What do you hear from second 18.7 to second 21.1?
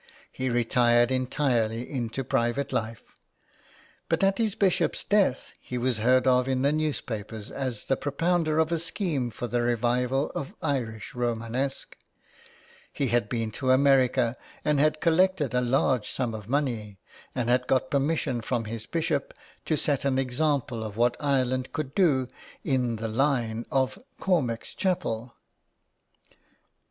Bishop to set an example of